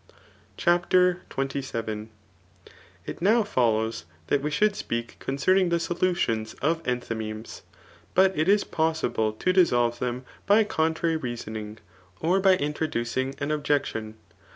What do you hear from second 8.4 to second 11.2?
is possible to di^lve them by contrary